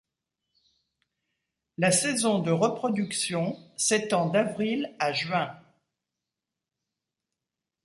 La 1.77 1.91
saison 1.91 2.39
de 2.39 2.49
reproduction 2.49 3.55
s’étend 3.77 4.29
d’avril 4.29 4.95
à 4.97 5.13
juin. 5.13 5.55